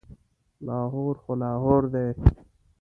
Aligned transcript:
لاهور 0.65 1.15
خو 1.23 1.31
لاهور 1.41 1.83
دی. 1.93 2.07